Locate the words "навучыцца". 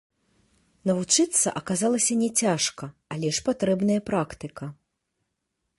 0.89-1.47